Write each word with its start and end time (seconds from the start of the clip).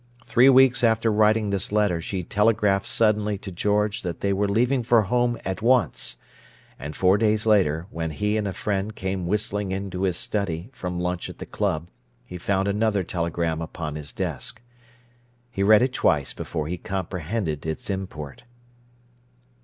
Three 0.25 0.49
weeks 0.49 0.83
after 0.83 1.11
writing 1.11 1.51
this 1.51 1.71
letter, 1.71 2.01
she 2.01 2.23
telegraphed 2.23 2.87
suddenly 2.87 3.37
to 3.37 3.51
George 3.51 4.01
that 4.01 4.21
they 4.21 4.33
were 4.33 4.47
leaving 4.47 4.81
for 4.81 5.03
home 5.03 5.37
at 5.45 5.61
once; 5.61 6.17
and 6.79 6.95
four 6.95 7.19
days 7.19 7.45
later, 7.45 7.85
when 7.91 8.09
he 8.09 8.35
and 8.35 8.47
a 8.47 8.51
friend 8.53 8.95
came 8.95 9.27
whistling 9.27 9.71
into 9.71 10.01
his 10.01 10.17
study, 10.17 10.71
from 10.73 10.99
lunch 10.99 11.29
at 11.29 11.37
the 11.37 11.45
club, 11.45 11.87
he 12.25 12.39
found 12.39 12.67
another 12.67 13.03
telegram 13.03 13.61
upon 13.61 13.93
his 13.93 14.11
desk. 14.11 14.59
He 15.51 15.61
read 15.61 15.83
it 15.83 15.93
twice 15.93 16.33
before 16.33 16.67
he 16.67 16.79
comprehended 16.79 17.63
its 17.67 17.87
import. 17.91 18.43